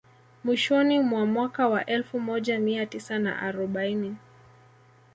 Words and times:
Mwishoni 0.43 0.99
mwa 0.99 1.25
mwaka 1.25 1.67
wa 1.67 1.85
elfu 1.85 2.19
moja 2.19 2.59
mia 2.59 2.85
tisa 2.85 3.19
na 3.19 3.39
arobaini 3.41 4.15